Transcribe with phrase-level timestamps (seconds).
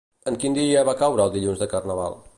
[0.29, 2.23] En quin dia va caure el dilluns de Carnaval?